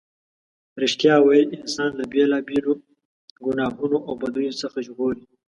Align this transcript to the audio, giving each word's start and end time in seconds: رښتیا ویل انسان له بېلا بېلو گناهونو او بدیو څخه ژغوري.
رښتیا 0.83 1.15
ویل 1.21 1.49
انسان 1.61 1.91
له 1.99 2.03
بېلا 2.11 2.39
بېلو 2.47 2.73
گناهونو 3.45 3.97
او 4.07 4.13
بدیو 4.21 4.57
څخه 4.61 4.77
ژغوري. 4.87 5.23